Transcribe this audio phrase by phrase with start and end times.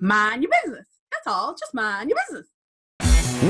[0.00, 0.86] Mind your business.
[1.10, 1.54] That's all.
[1.58, 2.48] Just mind your business.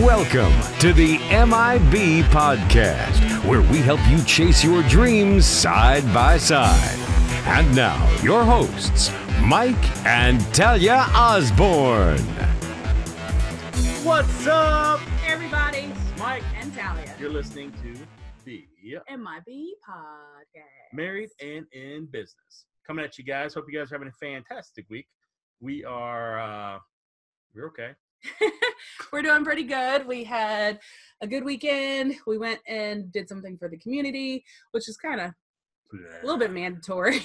[0.03, 6.99] Welcome to the MIB Podcast, where we help you chase your dreams side by side.
[7.47, 9.13] And now, your hosts,
[9.43, 12.19] Mike and Talia Osborne.
[14.03, 15.01] What's up?
[15.01, 15.93] Hey, everybody.
[16.19, 16.43] Mike.
[16.57, 17.15] And Talia.
[17.19, 17.95] You're listening to
[18.45, 20.93] the MIB podcast.
[20.93, 22.67] Married and in Business.
[22.87, 23.55] Coming at you guys.
[23.55, 25.07] Hope you guys are having a fantastic week.
[25.63, 26.79] We are, uh,
[27.55, 27.93] we're okay.
[29.13, 30.05] We're doing pretty good.
[30.09, 30.81] We had
[31.21, 32.17] a good weekend.
[32.27, 35.31] We went and did something for the community, which is kind of
[35.93, 37.21] a little bit mandatory.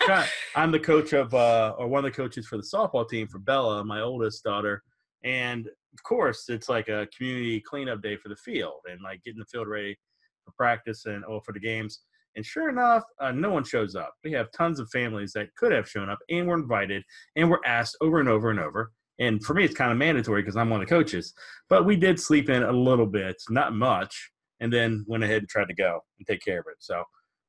[0.56, 3.38] I'm the coach of, uh, or one of the coaches for the softball team for
[3.38, 4.82] Bella, my oldest daughter.
[5.22, 9.40] And of course, it's like a community cleanup day for the field and like getting
[9.40, 9.98] the field ready
[10.46, 12.00] for practice and oh, for the games.
[12.36, 14.14] And sure enough, uh, no one shows up.
[14.24, 17.02] We have tons of families that could have shown up and were invited
[17.36, 18.92] and were asked over and over and over.
[19.18, 21.34] And for me, it's kind of mandatory because I'm one of the coaches.
[21.68, 24.30] But we did sleep in a little bit, not much,
[24.60, 26.76] and then went ahead and tried to go and take care of it.
[26.78, 27.04] So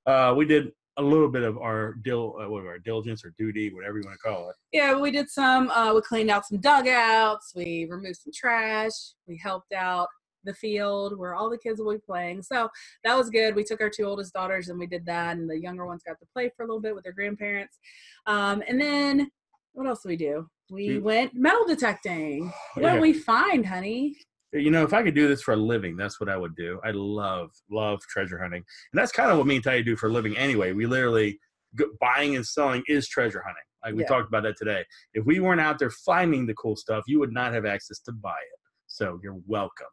[0.06, 3.98] uh, we did a little bit of our dil- uh, our diligence or duty, whatever
[3.98, 4.56] you want to call it.
[4.72, 5.70] Yeah, we did some.
[5.72, 7.54] Uh, we cleaned out some dugouts.
[7.56, 8.92] We removed some trash.
[9.28, 10.08] We helped out
[10.44, 12.42] the field where all the kids will be playing.
[12.42, 12.70] So
[13.04, 13.56] that was good.
[13.56, 16.20] We took our two oldest daughters and we did that, and the younger ones got
[16.20, 17.80] to play for a little bit with their grandparents.
[18.26, 19.30] Um, and then
[19.74, 20.48] what else did we do?
[20.72, 22.52] We We- went metal detecting.
[22.76, 22.94] What Yeah.
[22.94, 24.16] did we find, honey?
[24.52, 26.80] You know, if I could do this for a living, that's what I would do.
[26.84, 28.64] I love, love treasure hunting.
[28.92, 30.74] And that's kind of what me and Talia do for a living anyway.
[30.74, 31.40] We literally,
[32.00, 33.64] buying and selling is treasure hunting.
[33.84, 34.08] Like we Yeah.
[34.10, 34.86] talked about that today.
[35.16, 38.12] If we weren't out there finding the cool stuff, you would not have access to
[38.12, 38.60] buy it.
[38.94, 39.88] So you're welcome.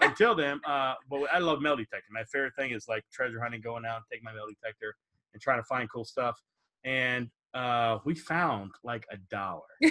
[0.00, 2.10] Until then, uh, but I love metal detecting.
[2.10, 4.96] My favorite thing is like treasure hunting, going out and take my metal detector
[5.34, 6.40] and trying to find cool stuff.
[6.82, 9.60] And uh, we found like a dollar.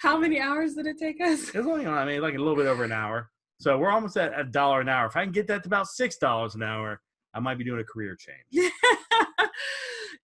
[0.00, 1.50] How many hours did it take us?
[1.50, 3.28] It was only, I mean, like a little bit over an hour.
[3.58, 5.06] So we're almost at a dollar an hour.
[5.06, 7.02] If I can get that to about six dollars an hour,
[7.34, 8.70] I might be doing a career change.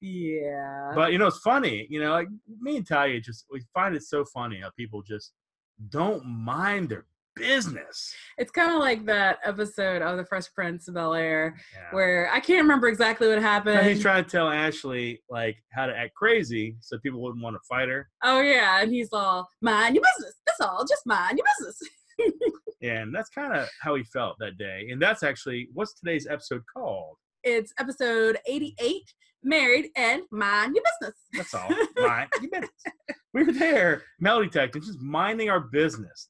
[0.01, 0.93] yeah.
[0.95, 1.87] But you know, it's funny.
[1.91, 5.33] You know, like me and Talia just we find it so funny how people just
[5.91, 7.05] don't mind their
[7.35, 8.15] business.
[8.39, 11.89] it's kind of like that episode of The Fresh Prince of Bel Air Yeah.
[11.95, 13.87] where I can't remember exactly what And happened.
[13.87, 17.61] he's trying to tell Ashley like how to act crazy so people wouldn't want to
[17.69, 18.09] fight her.
[18.25, 20.35] Oh yeah, and he's all mind your business.
[20.47, 20.83] That's all.
[20.89, 21.79] Just mind your business.
[22.83, 24.89] And that's kind of how he felt that day.
[24.91, 27.17] And that's actually what's today's episode called?
[27.49, 29.03] It's episode 88,
[29.45, 31.17] married and mind your business.
[31.33, 31.69] That's all.
[32.05, 32.73] Mind your business.
[33.35, 36.29] We were there, metal detecting, just minding our business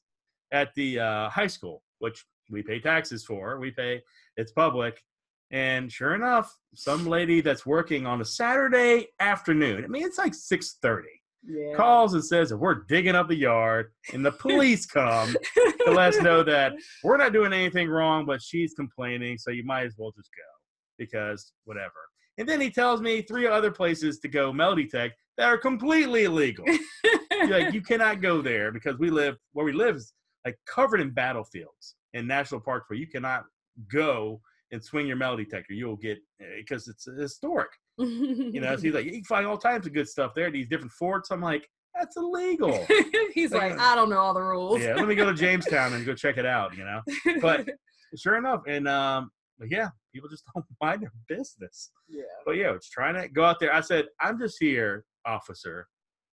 [0.51, 3.59] at the uh, high school, which we pay taxes for.
[3.59, 3.99] We pay,
[4.35, 5.01] it's public.
[5.49, 10.33] And sure enough, some lady that's working on a Saturday afternoon, I mean, it's like
[10.33, 11.01] 6.30,
[11.47, 11.73] Yeah.
[11.75, 16.13] calls and says that we're digging up the yard and the police come to let
[16.13, 16.73] us know that
[17.03, 20.43] we're not doing anything wrong, but she's complaining, so you might as well just go
[20.97, 21.93] because whatever.
[22.37, 26.25] And then he tells me three other places to go melody tech that are completely
[26.25, 26.65] illegal.
[27.49, 30.13] Like you cannot go there because we live where we live is
[30.45, 33.43] like covered in battlefields and national parks where you cannot
[33.91, 34.41] go
[34.71, 35.73] and swing your metal detector.
[35.73, 36.17] You'll get
[36.57, 37.69] because it's historic.
[37.99, 40.51] You know, so he's like you can find all types of good stuff there.
[40.51, 41.31] These different forts.
[41.31, 42.85] I'm like that's illegal.
[43.33, 44.81] he's like, I don't know all the rules.
[44.81, 46.77] yeah, let me go to Jamestown and go check it out.
[46.77, 47.01] You know.
[47.41, 47.67] but
[48.17, 51.91] sure enough, and um, but yeah, people just don't mind their business.
[52.09, 52.23] yeah.
[52.45, 53.73] But yeah, it's trying to go out there.
[53.73, 55.87] I said, I'm just here, officer,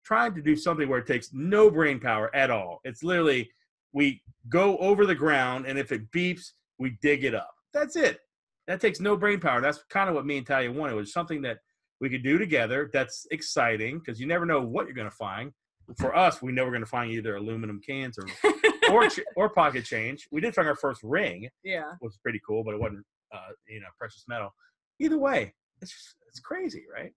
[0.05, 2.81] trying to do something where it takes no brain power at all.
[2.85, 3.51] It's literally
[3.93, 7.51] we go over the ground, and if it beeps, we dig it up.
[7.73, 8.19] That's it.
[8.67, 9.61] That takes no brain power.
[9.61, 10.93] That's kind of what me and Talia wanted.
[10.93, 11.59] It was something that
[12.01, 12.89] we could do together.
[12.93, 15.53] That's exciting because you never know what you're going to find.
[15.99, 18.27] For us, we know we're going to find either aluminum cans or
[18.91, 20.29] or or pocket change.
[20.31, 21.93] We did find our first ring, yeah.
[21.93, 24.51] It was pretty cool, but it wasn't uh, you know precious metal.
[24.99, 27.13] Either way, it's just, it's crazy, right?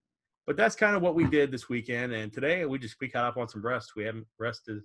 [0.45, 3.25] But that's kind of what we did this weekend, and today we just we caught
[3.25, 3.93] up on some rest.
[3.95, 4.81] We haven't rested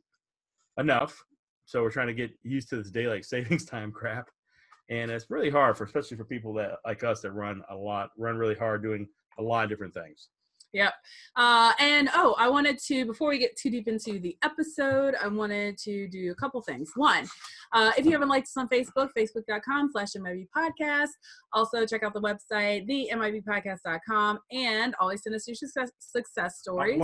[0.78, 1.22] enough,
[1.64, 4.28] so we're trying to get used to this daylight savings time crap,
[4.90, 8.10] and it's really hard for especially for people that like us that run a lot,
[8.18, 9.08] run really hard, doing
[9.38, 10.28] a lot of different things.
[10.72, 10.92] Yep.
[11.36, 15.28] Uh, and oh, I wanted to, before we get too deep into the episode, I
[15.28, 16.90] wanted to do a couple things.
[16.94, 17.26] One,
[17.72, 21.08] uh, if you haven't liked us on Facebook, facebook.com slash MIB podcast.
[21.52, 27.02] Also, check out the website, the MIBpodcast.com, and always send us your success, success stories.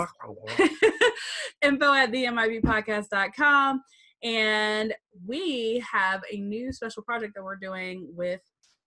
[1.63, 3.83] Info at the MIBpodcast.com.
[4.23, 4.95] And
[5.27, 8.41] we have a new special project that we're doing with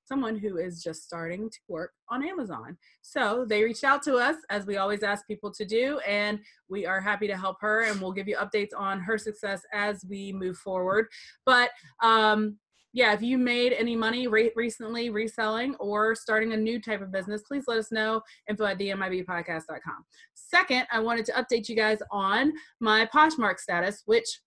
[0.08, 2.78] someone who is just starting to work on Amazon.
[3.02, 6.40] So they reached out to us, as we always ask people to do, and
[6.70, 7.84] we are happy to help her.
[7.84, 11.08] And we'll give you updates on her success as we move forward.
[11.46, 11.72] But
[12.02, 12.58] um,
[12.94, 17.12] yeah, if you made any money re- recently reselling or starting a new type of
[17.12, 18.22] business, please let us know.
[18.50, 20.06] Info at themibpodcast.com.
[20.34, 24.40] Second, I wanted to update you guys on my Poshmark status, which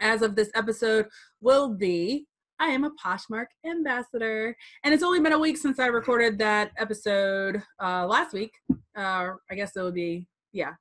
[0.00, 1.06] as of this episode
[1.40, 2.26] will be
[2.60, 4.54] I am a Poshmark ambassador.
[4.84, 8.52] And it's only been a week since I recorded that episode uh, last week.
[8.96, 10.72] Uh, I guess it would be, yeah,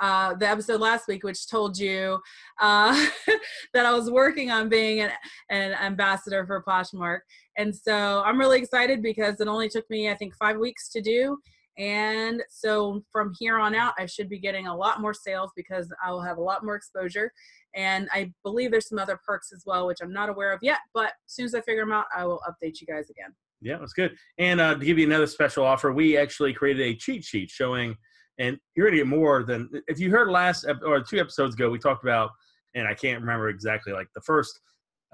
[0.00, 2.20] uh, the episode last week, which told you
[2.60, 3.06] uh,
[3.74, 5.10] that I was working on being an,
[5.50, 7.20] an ambassador for Poshmark.
[7.58, 11.00] And so I'm really excited because it only took me, I think, five weeks to
[11.00, 11.38] do.
[11.76, 15.92] And so from here on out, I should be getting a lot more sales because
[16.04, 17.32] I will have a lot more exposure.
[17.74, 20.78] And I believe there's some other perks as well, which I'm not aware of yet.
[20.92, 23.34] But as soon as I figure them out, I will update you guys again.
[23.60, 24.14] Yeah, that's good.
[24.38, 27.96] And uh, to give you another special offer, we actually created a cheat sheet showing,
[28.38, 31.70] and you're gonna get more than if you heard last ep- or two episodes ago,
[31.70, 32.30] we talked about,
[32.74, 34.60] and I can't remember exactly, like the first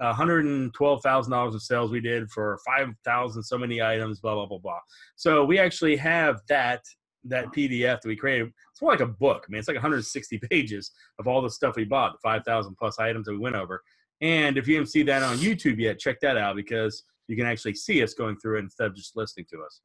[0.01, 4.79] $112,000 of sales we did for 5,000 so many items, blah, blah, blah, blah.
[5.15, 6.81] So we actually have that
[7.25, 8.51] that PDF that we created.
[8.71, 9.45] It's more like a book.
[9.47, 10.89] I mean, it's like 160 pages
[11.19, 13.83] of all the stuff we bought, the 5,000 plus items that we went over.
[14.21, 17.45] And if you haven't seen that on YouTube yet, check that out because you can
[17.45, 19.81] actually see us going through it instead of just listening to us.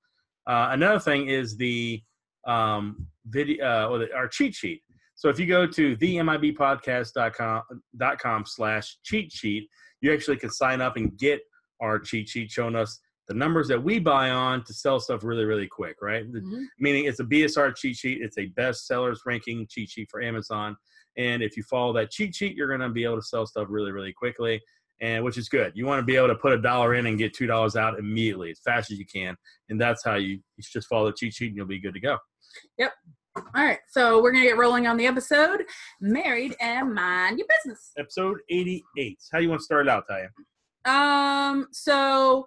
[0.46, 2.02] Uh, another thing is the
[2.46, 4.82] um, video uh, or the, our cheat sheet.
[5.14, 11.16] So if you go to themibpodcast.com slash cheat sheet, you actually can sign up and
[11.18, 11.40] get
[11.80, 15.44] our cheat sheet showing us the numbers that we buy on to sell stuff really,
[15.44, 16.30] really quick, right?
[16.30, 16.64] Mhm.
[16.78, 18.22] Meaning it's a BSR cheat sheet.
[18.22, 20.76] It's a best sellers ranking cheat sheet for Amazon.
[21.16, 23.66] And if you follow that cheat sheet, you're going to be able to sell stuff
[23.68, 24.60] really, really quickly,
[25.00, 25.72] and which is good.
[25.74, 27.98] You want to be able to put a dollar in and get two dollars out
[27.98, 29.36] immediately, as fast as you can,
[29.70, 32.00] and that's how you, you just follow the cheat sheet, and you'll be good to
[32.00, 32.18] go.
[33.36, 35.64] All right, so we're gonna get rolling on the episode.
[36.00, 37.92] Married and mind your business.
[37.98, 39.18] Episode 88.
[39.30, 40.28] How do you want to start it out, Taya?
[40.90, 42.46] Um, so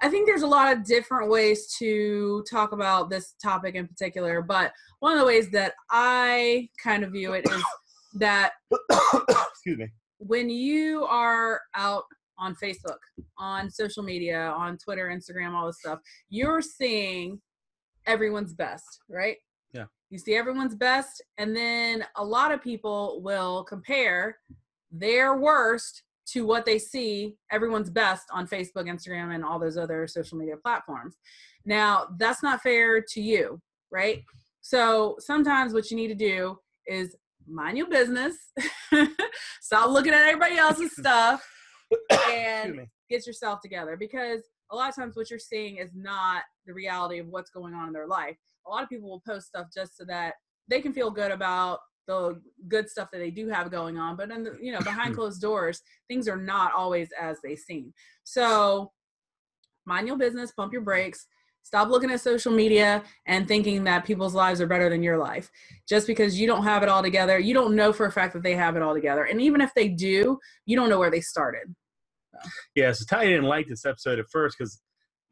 [0.00, 4.40] I think there's a lot of different ways to talk about this topic in particular,
[4.40, 7.62] but one of the ways that I kind of view it is
[8.14, 8.52] that
[9.50, 9.88] Excuse me.
[10.18, 12.04] when you are out
[12.38, 12.98] on Facebook,
[13.38, 15.98] on social media, on Twitter, Instagram, all this stuff,
[16.30, 17.40] you're seeing
[18.06, 19.36] everyone's best, right?
[20.12, 24.36] You see everyone's best, and then a lot of people will compare
[24.90, 30.06] their worst to what they see everyone's best on Facebook, Instagram, and all those other
[30.06, 31.16] social media platforms.
[31.64, 33.58] Now, that's not fair to you,
[33.90, 34.22] right?
[34.60, 37.16] So sometimes what you need to do is
[37.48, 38.36] mind your business,
[39.62, 41.42] stop looking at everybody else's stuff,
[42.30, 46.74] and get yourself together because a lot of times what you're seeing is not the
[46.74, 48.36] reality of what's going on in their life.
[48.66, 50.34] A lot of people will post stuff just so that
[50.68, 54.30] they can feel good about the good stuff that they do have going on, but
[54.30, 55.14] in the, you know behind hmm.
[55.14, 57.92] closed doors, things are not always as they seem.
[58.24, 58.92] So
[59.86, 61.26] mind your business, pump your brakes.
[61.64, 65.48] Stop looking at social media and thinking that people's lives are better than your life.
[65.88, 68.42] Just because you don't have it all together, you don't know for a fact that
[68.42, 69.24] they have it all together.
[69.24, 71.72] And even if they do, you don't know where they started.
[72.74, 74.80] Yeah, so Ty didn't like this episode at first because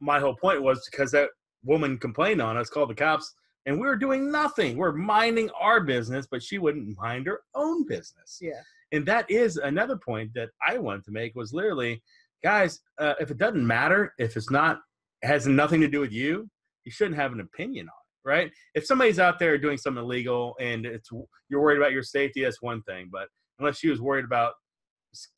[0.00, 1.31] my whole point was because that
[1.65, 3.35] woman complained on us, called the cops,
[3.67, 4.77] and we were doing nothing.
[4.77, 8.39] We're minding our business, but she wouldn't mind her own business.
[8.41, 8.61] Yeah.
[8.93, 12.03] And that is another point that I wanted to make was literally,
[12.43, 14.81] guys, uh, if it doesn't matter, if it's not
[15.23, 16.49] has nothing to do with you,
[16.84, 18.51] you shouldn't have an opinion on it, right?
[18.75, 21.11] If somebody's out there doing something illegal and it's
[21.49, 23.11] you're worried about your safety, that's one thing.
[23.13, 24.55] But unless she was worried about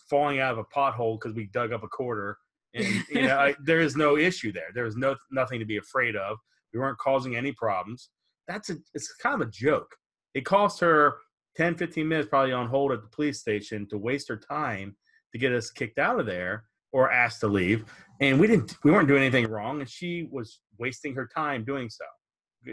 [0.09, 2.39] falling out of a pothole because we dug up a quarter,
[2.75, 4.71] and you know, I, there is no issue there.
[4.75, 6.39] There is no nothing to be afraid of.
[6.73, 8.11] We weren't causing any problems.
[8.49, 9.95] That's a it's kind of a joke.
[10.35, 11.17] It cost her
[11.57, 14.97] 10, 15 minutes probably on hold at the police station to waste her time
[15.33, 17.85] to get us kicked out of there or asked to leave.
[18.21, 21.91] And we didn't we weren't doing anything wrong and she was wasting her time doing
[21.91, 22.05] so.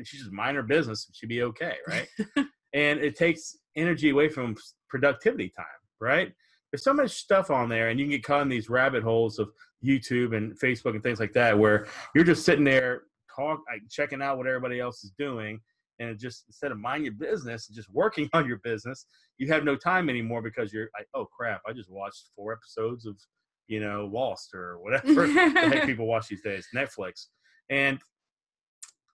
[0.03, 2.07] She just mind her business and she'd be okay, right?
[2.73, 4.55] and it takes energy away from
[4.87, 5.65] productivity time,
[5.99, 6.31] right?
[6.71, 9.39] There's so much stuff on there and you can get caught in these rabbit holes
[9.39, 9.51] of
[9.83, 14.21] YouTube and Facebook and things like that where you're just sitting there talk like checking
[14.21, 15.59] out what everybody else is doing
[15.99, 19.05] and just instead of mind your business and just working on your business
[19.37, 23.05] you have no time anymore because you're like oh crap i just watched four episodes
[23.05, 23.15] of
[23.69, 27.27] you know lost or whatever the heck people watch these days netflix.
[27.69, 27.99] And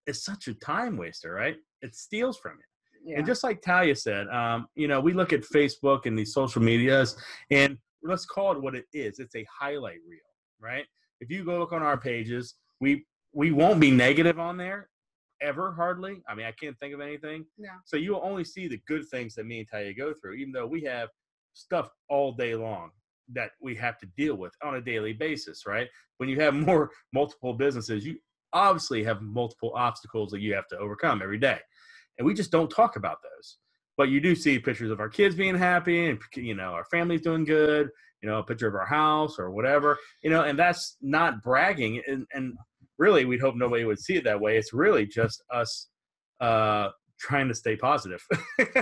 [0.08, 1.58] it's such a time waster right?
[1.82, 2.75] It steals from you
[3.06, 3.18] Yeah.
[3.18, 6.62] and just like Talia said, um, you know, we look at Facebook and these social
[6.62, 7.16] medias,
[7.52, 9.20] and let's call it what it is.
[9.20, 10.20] It's a highlight reel,
[10.60, 10.86] right?
[11.22, 14.90] if you go look on our pages, we we won't be negative on there
[15.42, 16.24] ever hardly.
[16.28, 17.46] I mean, I can't think of anything.
[17.58, 17.70] Yeah.
[17.84, 20.68] So you'll only see the good things that me and Taya go through, even though
[20.68, 21.10] we have
[21.54, 22.92] stuff all day long
[23.34, 25.88] that we have to deal with on a daily basis, right?
[26.18, 28.18] When you have more multiple businesses, you
[28.54, 31.60] obviously have multiple obstacles that you have to overcome every day.
[32.18, 33.58] And we just don't talk about those.
[33.98, 37.22] But you do see pictures of our kids being happy and you know, our family's
[37.22, 37.90] doing good,
[38.22, 42.02] you know, a picture of our house or whatever, you know, and that's not bragging
[42.08, 42.54] and, and
[42.98, 44.58] really we'd hope nobody would see it that way.
[44.58, 45.88] It's really just us
[46.42, 48.22] uh trying to stay positive.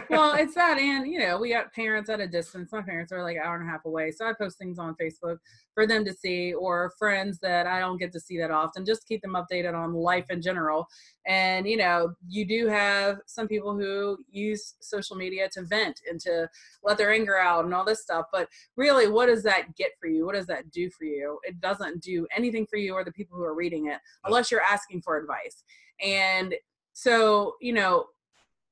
[0.10, 2.72] well, it's that, and you know, we got parents at a distance.
[2.72, 4.96] My parents are like an hour and a half away, so I post things on
[5.02, 5.38] Facebook
[5.74, 9.08] for them to see, or friends that I don't get to see that often, just
[9.08, 10.88] keep them updated on life in general.
[11.28, 16.20] And you know, you do have some people who use social media to vent and
[16.22, 16.50] to
[16.84, 18.26] let their anger out and all this stuff.
[18.32, 20.26] But really, what does that get for you?
[20.26, 21.40] What does that do for you?
[21.44, 24.62] It doesn't do anything for you or the people who are reading it, unless you're
[24.62, 25.64] asking for advice.
[26.02, 26.56] And
[26.94, 28.06] so, you know,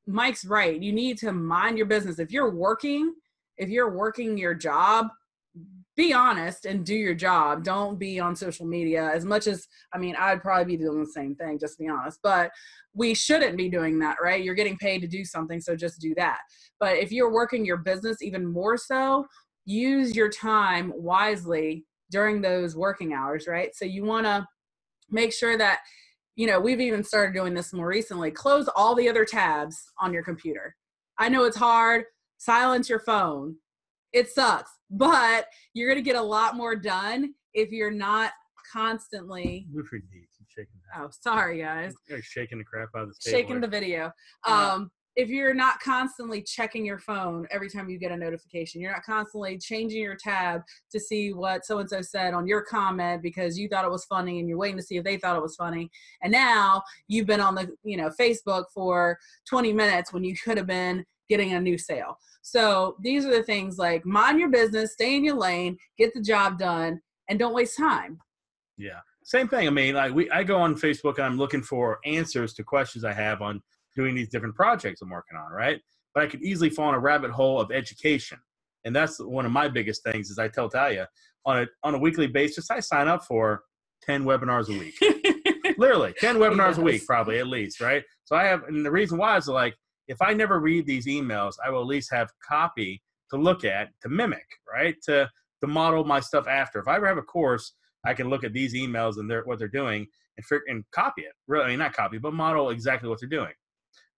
[0.07, 0.81] Mike's right.
[0.81, 2.19] You need to mind your business.
[2.19, 3.13] If you're working,
[3.57, 5.07] if you're working your job,
[5.97, 7.63] be honest and do your job.
[7.63, 11.11] Don't be on social media as much as I mean, I'd probably be doing the
[11.11, 12.19] same thing, just to be honest.
[12.23, 12.51] But
[12.93, 14.43] we shouldn't be doing that, right?
[14.43, 16.39] You're getting paid to do something, so just do that.
[16.79, 19.25] But if you're working your business even more so,
[19.65, 23.75] use your time wisely during those working hours, right?
[23.75, 24.45] So you want to
[25.09, 25.79] make sure that
[26.35, 28.31] you know, we've even started doing this more recently.
[28.31, 30.75] Close all the other tabs on your computer.
[31.19, 32.05] I know it's hard.
[32.37, 33.55] Silence your phone.
[34.13, 38.31] It sucks, but you're going to get a lot more done if you're not
[38.71, 39.67] constantly.
[40.97, 41.93] Oh, sorry, guys.
[42.09, 44.11] You're shaking the crap out of the Shaking the video.
[44.45, 48.93] Um, if you're not constantly checking your phone every time you get a notification, you're
[48.93, 53.21] not constantly changing your tab to see what so and so said on your comment
[53.21, 55.41] because you thought it was funny and you're waiting to see if they thought it
[55.41, 55.89] was funny.
[56.21, 59.17] And now you've been on the, you know, Facebook for
[59.49, 62.17] 20 minutes when you could have been getting a new sale.
[62.41, 66.21] So these are the things like mind your business, stay in your lane, get the
[66.21, 68.19] job done, and don't waste time.
[68.77, 68.99] Yeah.
[69.23, 69.67] Same thing.
[69.67, 73.03] I mean, like we I go on Facebook and I'm looking for answers to questions
[73.05, 73.61] I have on
[73.95, 75.79] doing these different projects I'm working on, right?
[76.13, 78.37] But I could easily fall in a rabbit hole of education.
[78.85, 81.07] And that's one of my biggest things is I tell Talia
[81.45, 83.63] on a on a weekly basis, I sign up for
[84.03, 84.95] 10 webinars a week.
[85.77, 88.03] Literally, 10 webinars a week, probably at least, right?
[88.25, 89.75] So I have and the reason why is like
[90.07, 93.89] if I never read these emails, I will at least have copy to look at,
[94.01, 94.95] to mimic, right?
[95.03, 95.29] To
[95.61, 96.79] to model my stuff after.
[96.79, 97.73] If I ever have a course,
[98.05, 100.07] I can look at these emails and their what they're doing
[100.37, 101.33] and and copy it.
[101.47, 103.53] Really, I mean, not copy, but model exactly what they're doing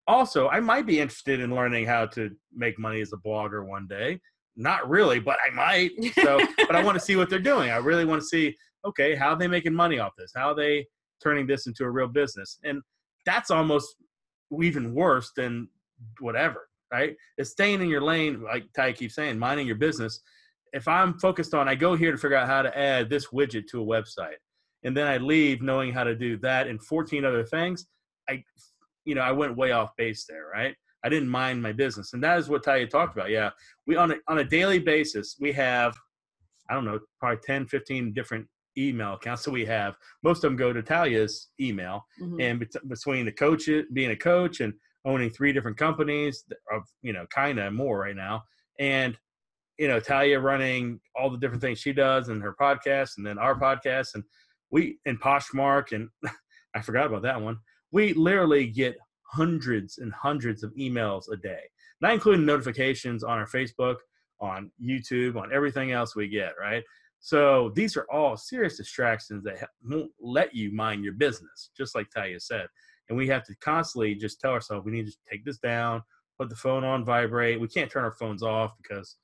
[0.08, 3.88] also, I might be interested in learning how to make money as a blogger one
[3.88, 4.20] day.
[4.56, 5.92] Not really, but I might.
[6.16, 7.72] So, but I want to see what they're doing.
[7.72, 8.56] I really want to see,
[8.86, 10.32] okay, how are they making money off this?
[10.36, 10.86] How are they
[11.22, 12.60] turning this into a real business?
[12.64, 12.82] And
[13.26, 13.96] that's almost
[14.62, 15.70] even worse than
[16.20, 17.16] whatever, right?
[17.38, 20.20] It's staying in your lane, like Ty keeps saying, minding your business.
[20.74, 23.68] If I'm focused on, I go here to figure out how to add this widget
[23.68, 24.38] to a website,
[24.84, 27.86] and then I leave knowing how to do that and 14 other things.
[28.28, 28.44] I
[29.06, 30.76] you know, I went way off base there, right?
[31.04, 32.14] I didn't mind my business.
[32.14, 33.30] And that is what Talia talked about.
[33.30, 33.50] Yeah.
[33.86, 35.96] We on a, on a daily basis, we have,
[36.70, 39.96] I don't know, probably 10, 15 different email accounts that we have.
[40.24, 42.06] Most of them go to Talia's email.
[42.22, 42.42] Mm-hmm.
[42.42, 44.74] And bet- between the coach, being a coach and
[45.06, 48.44] owning three different companies of, you know, kind of more right now.
[48.80, 49.18] And,
[49.78, 53.38] you know, Talia running all the different things she does and her podcast and then
[53.38, 54.24] our podcast and
[54.72, 56.08] we, and Poshmark and
[56.76, 57.58] I forgot about that one
[57.94, 61.62] we literally get hundreds and hundreds of emails a day,
[62.02, 63.98] not including notifications on our Facebook,
[64.42, 66.84] on YouTube, on everything else we get, right?
[67.20, 72.10] So these are all serious distractions that won't let you mind your business, just like
[72.10, 72.66] Talia said.
[73.08, 76.02] And we have to constantly just tell ourselves we need to take this down,
[76.40, 77.62] put the phone on vibrate.
[77.62, 79.18] We can't turn our phones off because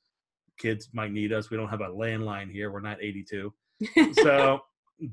[0.60, 1.50] kids might need us.
[1.50, 2.72] We don't have a landline here.
[2.72, 3.52] We're not 82.
[4.14, 4.60] so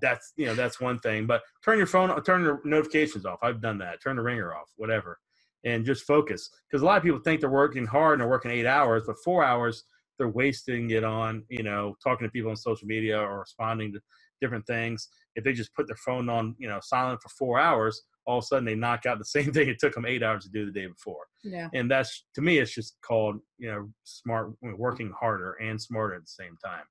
[0.00, 3.38] that's you know that's one thing but turn your phone turn your notifications off.
[3.42, 4.02] I've done that.
[4.02, 5.18] Turn the ringer off whatever
[5.64, 8.50] and just focus because a lot of people think they're working hard and they're working
[8.50, 9.84] eight hours but four hours
[10.18, 14.00] they're wasting it on you know talking to people on social media or responding to
[14.40, 15.08] different things.
[15.34, 18.44] If they just put their phone on you know silent for four hours all of
[18.44, 20.66] a sudden they knock out the same thing it took them eight hours to do
[20.66, 21.26] the day before.
[21.44, 21.68] Yeah.
[21.74, 26.22] And that's to me it's just called you know smart working harder and smarter at
[26.22, 26.84] the same time.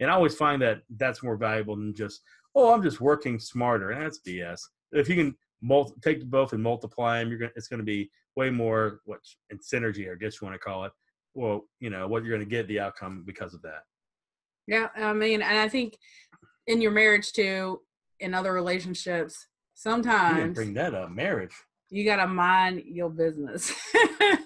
[0.00, 2.20] And i always find that that's more valuable than just
[2.54, 3.90] oh, I'm just working smarter.
[3.90, 4.60] And that's BS.
[4.92, 8.10] If you can multi- take both and multiply them, you're gonna, it's going to be
[8.36, 10.92] way more what in synergy, I guess you want to call it.
[11.34, 13.82] Well, you know what you're going to get the outcome because of that.
[14.66, 15.96] Yeah, I mean, and I think
[16.66, 17.80] in your marriage too,
[18.20, 21.10] in other relationships, You sometimes bring that up.
[21.10, 21.54] Marriage.
[21.90, 23.72] you gotta mind your business.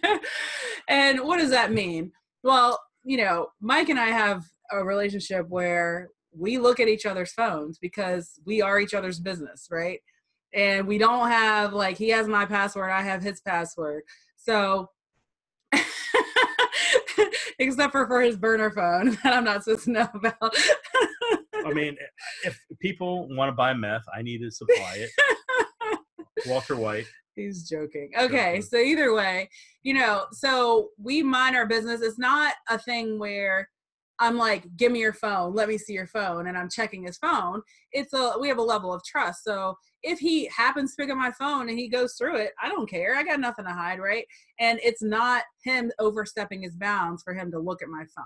[0.88, 2.12] and what does that mean?
[2.42, 7.32] Well, you know, Mike and I have a relationship where we look at each other's
[7.32, 10.00] phones because we are each other's business, right?
[10.52, 14.02] And we don't have like he has my password, I have his password.
[14.36, 14.90] So
[17.58, 20.56] except for for his burner phone that I'm not supposed to know about.
[21.64, 21.96] I mean,
[22.44, 25.10] if people want to buy meth, I need to supply it.
[26.46, 27.06] Walter White.
[27.34, 28.10] He's joking.
[28.16, 28.62] Okay, Joking.
[28.62, 29.48] so either way,
[29.82, 32.00] you know, so we mind our business.
[32.00, 33.68] It's not a thing where
[34.20, 37.18] I'm like, give me your phone, let me see your phone, and I'm checking his
[37.18, 37.62] phone.
[37.92, 39.42] It's a we have a level of trust.
[39.42, 42.68] So if he happens to pick up my phone and he goes through it, I
[42.68, 43.16] don't care.
[43.16, 44.24] I got nothing to hide, right?
[44.60, 48.24] And it's not him overstepping his bounds for him to look at my phone.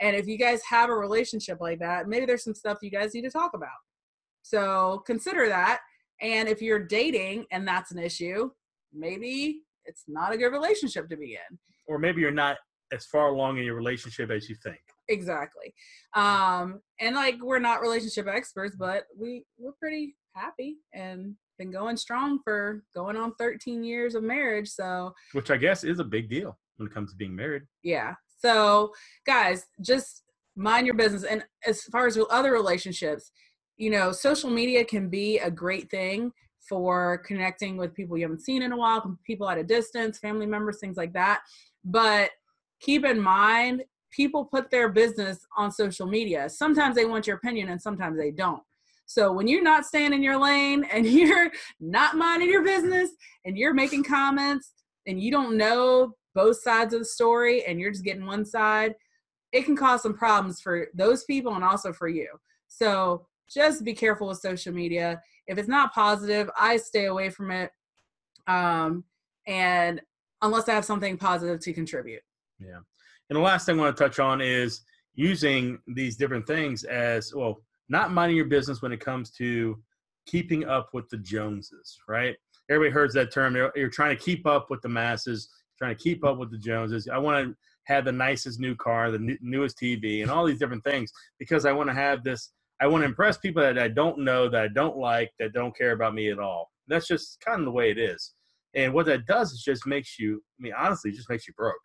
[0.00, 3.14] And if you guys have a relationship like that, maybe there's some stuff you guys
[3.14, 3.68] need to talk about.
[4.42, 5.80] So consider that.
[6.22, 8.50] And if you're dating and that's an issue,
[8.92, 11.58] maybe it's not a good relationship to be in.
[11.86, 12.56] Or maybe you're not
[12.92, 14.80] as far along in your relationship as you think.
[15.10, 15.74] Exactly.
[16.14, 21.96] Um, and like we're not relationship experts, but we we're pretty happy and been going
[21.96, 24.68] strong for going on 13 years of marriage.
[24.68, 27.62] So Which I guess is a big deal when it comes to being married.
[27.82, 28.14] yeah.
[28.38, 28.92] So
[29.26, 30.22] guys, just
[30.56, 31.24] mind your business.
[31.24, 33.32] And as far as other relationships,
[33.76, 36.32] you know, social media can be a great thing
[36.68, 40.46] for connecting with people you haven't seen in a while, people at a distance, family
[40.46, 41.40] members, things like that.
[41.84, 42.30] But
[42.80, 46.48] keep in mind, people put their business on social media.
[46.48, 48.62] Sometimes they want your opinion and sometimes they don't.
[49.06, 51.50] So when you're not staying in your lane and you're
[51.80, 53.10] not minding your business
[53.44, 54.72] and you're making comments
[55.06, 58.94] and you don't know both sides of the story and you're just getting one side,
[59.52, 62.28] it can cause some problems for those people and also for you.
[62.68, 65.20] So just be careful with social media.
[65.48, 67.72] If it's not positive, I stay away from it.
[68.46, 69.04] Um,
[69.46, 70.00] and
[70.42, 72.22] unless I have something positive to contribute.
[72.60, 72.78] Yeah.
[73.30, 74.82] And the last thing I want to touch on is
[75.14, 79.78] using these different things as well, not minding your business when it comes to
[80.26, 82.36] keeping up with the Joneses, right?
[82.68, 83.54] Everybody hears that term.
[83.54, 87.08] You're, trying to keep up with the masses, trying to keep up with the Joneses.
[87.08, 90.84] I want to have the nicest new car, the newest TV, and all these different
[90.84, 92.50] things because I want to have this.
[92.80, 95.76] I want to impress people that I don't know, that I don't like, that don't
[95.76, 96.70] care about me at all.
[96.88, 98.32] That's just kind of the way it is.
[98.74, 101.80] And what that does is just makes you, I mean, honestly, just makes you broke,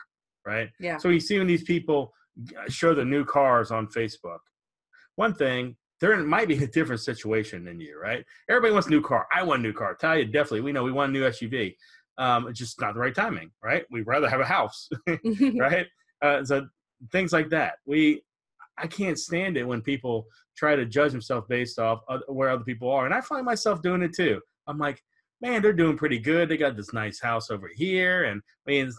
[0.45, 0.69] right?
[0.79, 0.97] Yeah.
[0.97, 2.13] So you see when these people
[2.67, 4.39] show the new cars on Facebook,
[5.15, 8.25] one thing, they're in might be a different situation than you, right?
[8.49, 9.27] Everybody wants a new car.
[9.34, 9.95] I want a new car.
[9.95, 10.62] Talia, definitely.
[10.62, 11.75] We know we want a new SUV.
[12.17, 13.86] Um, it's just not the right timing, right?
[13.91, 14.89] We'd rather have a house,
[15.58, 15.88] right?
[16.21, 16.67] Uh, so
[17.12, 17.75] things like that.
[17.86, 18.23] We,
[18.77, 20.27] I can't stand it when people
[20.58, 24.01] try to judge themselves based off where other people are, and I find myself doing
[24.01, 24.41] it too.
[24.67, 25.01] I'm like,
[25.41, 26.49] man, they're doing pretty good.
[26.49, 28.91] They got this nice house over here, and I mean,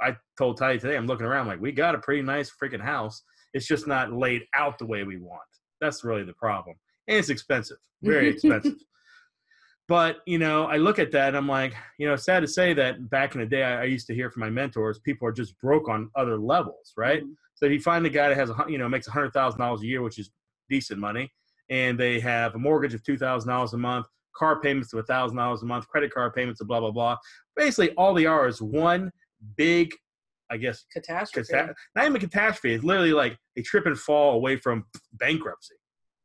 [0.00, 3.22] I told Ty today, I'm looking around like we got a pretty nice freaking house.
[3.54, 5.40] It's just not laid out the way we want.
[5.80, 6.76] That's really the problem,
[7.08, 8.74] and it's expensive, very expensive.
[9.88, 12.74] But you know, I look at that and I'm like, you know, sad to say
[12.74, 15.32] that back in the day, I, I used to hear from my mentors, people are
[15.32, 17.22] just broke on other levels, right?
[17.22, 17.34] Mhm.
[17.54, 19.82] So you find a guy that has a you know makes a hundred thousand dollars
[19.82, 20.30] a year, which is
[20.68, 21.32] decent money,
[21.70, 24.06] and they have a mortgage of two thousand dollars a month,
[24.36, 27.16] car payments of a thousand dollars a month, credit card payments of blah blah blah.
[27.54, 29.10] Basically, all they are is one
[29.56, 29.92] big,
[30.50, 31.52] I guess, Catastrophe.
[31.52, 32.74] cata- not even a catastrophe.
[32.74, 35.74] It's literally like a trip and fall away from bankruptcy,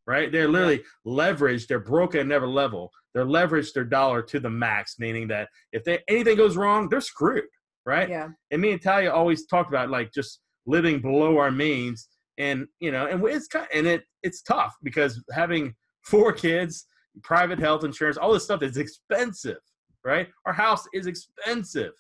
[0.08, 0.32] right?
[0.32, 1.68] They're literally leveraged.
[1.68, 2.92] They're broken, at never level.
[3.14, 7.02] They're leveraged their dollar to the max, meaning that if they, anything goes wrong, they're
[7.02, 7.46] screwed,
[7.86, 8.10] right?
[8.10, 8.30] Yeah.
[8.52, 12.08] And me and Talia always talked about like just living below our means,
[12.38, 16.86] and you know, and it's kind and it it's tough because having four kids,
[17.24, 19.60] private health insurance, all this stuff is expensive,
[20.04, 20.28] right?
[20.46, 21.94] Our house is expensive,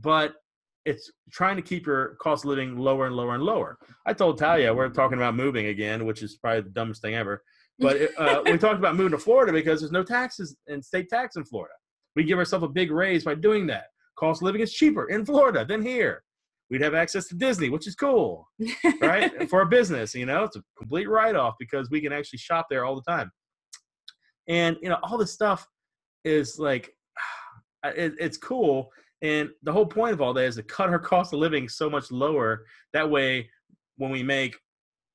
[0.00, 0.34] but
[0.84, 3.78] it's trying to keep your cost of living lower and lower and lower.
[4.06, 7.42] I told Talia we're talking about moving again, which is probably the dumbest thing ever.
[7.78, 11.36] But uh, we talked about moving to Florida because there's no taxes and state tax
[11.36, 11.74] in Florida.
[12.14, 13.86] We give ourselves a big raise by doing that.
[14.16, 16.22] Cost of living is cheaper in Florida than here.
[16.70, 18.48] We'd have access to Disney, which is cool,
[19.00, 19.48] right?
[19.50, 22.66] For a business, you know, it's a complete write off because we can actually shop
[22.70, 23.30] there all the time.
[24.48, 25.66] And, you know, all this stuff
[26.24, 26.90] is like,
[27.84, 28.90] it, it's cool.
[29.22, 31.88] And the whole point of all that is to cut our cost of living so
[31.88, 32.64] much lower.
[32.92, 33.48] That way,
[33.96, 34.56] when we make,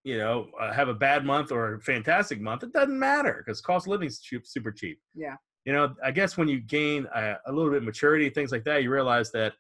[0.04, 3.62] you know, uh, have a bad month or a fantastic month, it doesn't matter because
[3.62, 5.00] cost of living is cheap, super cheap.
[5.14, 5.36] Yeah.
[5.66, 8.64] You know, I guess when you gain a, a little bit of maturity, things like
[8.64, 9.54] that, you realize that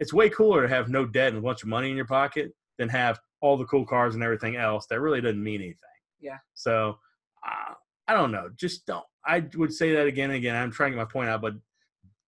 [0.00, 2.52] it's way cooler to have no debt and a bunch of money in your pocket
[2.78, 5.78] than have all the cool cars and everything else that really doesn't mean anything.
[6.20, 6.38] Yeah.
[6.54, 6.98] So
[7.46, 7.74] uh,
[8.08, 8.48] I don't know.
[8.56, 9.04] Just don't.
[9.24, 10.56] I would say that again and again.
[10.56, 11.54] I'm trying to get my point out, but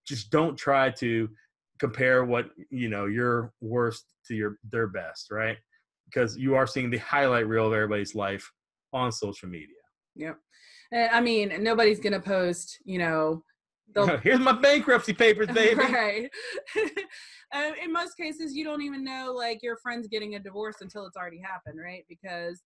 [0.06, 1.28] just don't try to
[1.78, 5.56] compare what you know your worst to your their best, right?
[6.06, 8.50] Because you are seeing the highlight reel of everybody's life
[8.92, 9.74] on social media.
[10.14, 10.38] Yep.
[10.92, 13.42] And, I mean, nobody's gonna post, you know,
[13.94, 15.80] the Here's my bankruptcy papers, baby.
[15.80, 16.30] right.
[17.54, 21.06] uh, in most cases, you don't even know like your friend's getting a divorce until
[21.06, 22.04] it's already happened, right?
[22.08, 22.62] Because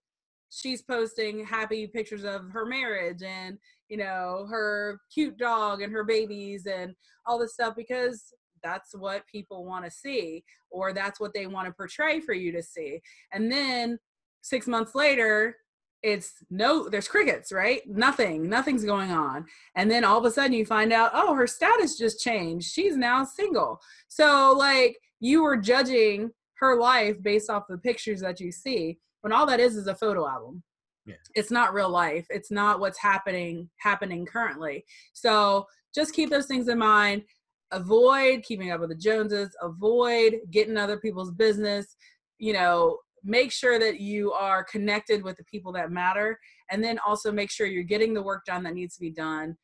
[0.51, 3.57] she's posting happy pictures of her marriage and
[3.89, 6.95] you know her cute dog and her babies and
[7.25, 11.67] all this stuff because that's what people want to see or that's what they want
[11.67, 13.01] to portray for you to see.
[13.33, 13.99] And then
[14.43, 15.57] six months later
[16.03, 17.83] it's no there's crickets right?
[17.87, 19.47] Nothing nothing's going on.
[19.75, 22.71] And then all of a sudden you find out oh her status just changed.
[22.71, 23.81] She's now single.
[24.09, 29.33] So like you were judging her life based off the pictures that you see when
[29.33, 30.63] all that is is a photo album.
[31.07, 31.17] Yeah.
[31.35, 32.27] it's not real life.
[32.31, 34.85] It's not what's happening happening currently.
[35.13, 37.25] So just keep those things in mind
[37.73, 41.97] avoid keeping up with the joneses avoid getting other people's business
[42.39, 46.39] you know make sure that you are connected with the people that matter
[46.71, 49.57] and then also make sure you're getting the work done that needs to be done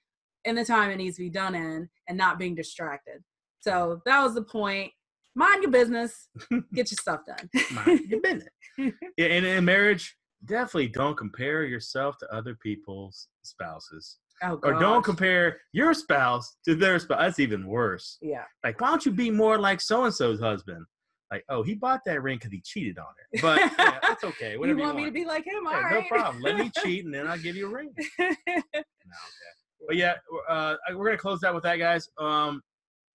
[0.45, 3.23] in the time it needs to be done in and not being distracted
[3.61, 4.93] so that was the point
[5.35, 6.29] mind your business
[6.75, 8.49] get your stuff done Mind your business.
[8.79, 14.19] Yeah, and in marriage, definitely don't compare yourself to other people's spouses.
[14.43, 17.19] Oh Or don't compare your spouse to their spouse.
[17.21, 18.19] That's even worse.
[18.21, 20.85] yeah Like, why don't you be more like so and so's husband?
[21.31, 23.41] Like, oh, he bought that ring because he cheated on her.
[23.43, 24.53] But yeah, that's okay.
[24.53, 26.43] you Whatever want me to be like him all Yeah, right No problem.
[26.43, 27.93] Let me cheat and then I'll give you a ring.
[28.19, 29.87] No, okay.
[29.87, 30.15] But yeah,
[30.49, 32.09] uh, we're gonna close out with that, guys.
[32.19, 32.61] Um,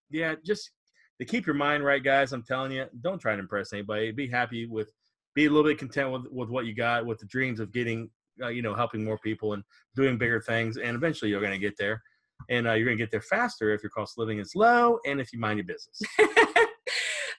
[0.10, 0.72] yeah, just
[1.20, 2.32] to keep your mind right, guys.
[2.32, 4.12] I'm telling you, don't try to impress anybody.
[4.12, 4.90] Be happy with,
[5.36, 8.10] be a little bit content with with what you got, with the dreams of getting,
[8.42, 9.64] uh, you know, helping more people and
[9.96, 10.78] doing bigger things.
[10.78, 12.02] And eventually, you're gonna get there,
[12.50, 15.20] and uh, you're gonna get there faster if your cost of living is low and
[15.20, 16.02] if you mind your business.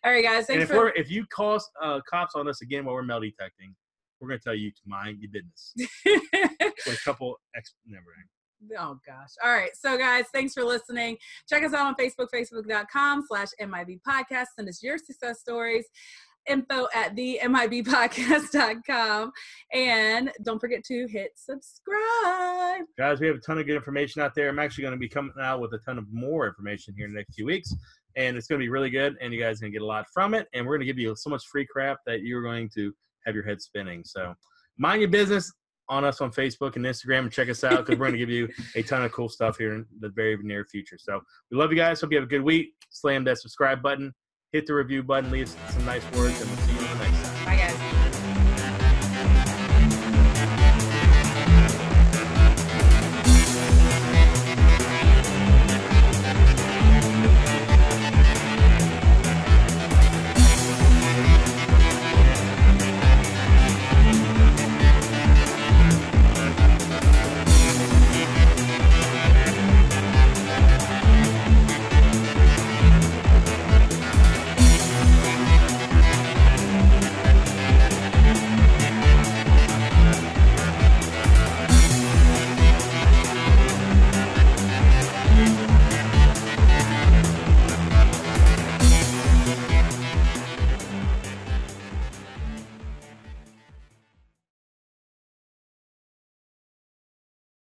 [0.04, 2.84] all right guys and if for we're if you call uh, cops on us again
[2.84, 3.74] while we're metal detecting,
[4.20, 5.74] we're gonna tell you to mind your business.
[6.86, 8.28] With a couple ex, never mind.
[8.78, 9.30] Oh gosh.
[9.42, 9.74] All right.
[9.74, 11.16] So guys, thanks for listening.
[11.48, 14.46] Check us out on Facebook, facebook.com slash MIB podcast.
[14.56, 15.84] Send us your success stories.
[16.48, 19.32] Info at the MIBpodcast.com.
[19.72, 22.82] And don't forget to hit subscribe.
[22.98, 24.48] Guys, we have a ton of good information out there.
[24.48, 27.12] I'm actually going to be coming out with a ton of more information here in
[27.12, 27.74] the next few weeks,
[28.16, 29.16] and it's going to be really good.
[29.20, 30.48] And you guys are going to get a lot from it.
[30.54, 32.92] And we're going to give you so much free crap that you're going to
[33.26, 34.02] have your head spinning.
[34.04, 34.34] So
[34.78, 35.52] mind your business
[35.88, 38.30] on us on Facebook and Instagram and check us out because we're going to give
[38.30, 40.96] you a ton of cool stuff here in the very near future.
[40.98, 42.00] So we love you guys.
[42.00, 42.72] Hope you have a good week.
[42.90, 44.12] Slam that subscribe button,
[44.52, 46.81] hit the review button, leave some nice words, and we'll see you